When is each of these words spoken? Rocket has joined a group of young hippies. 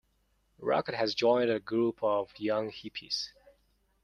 Rocket 0.57 0.95
has 0.95 1.13
joined 1.13 1.51
a 1.51 1.59
group 1.59 1.99
of 2.03 2.31
young 2.39 2.71
hippies. 2.71 3.27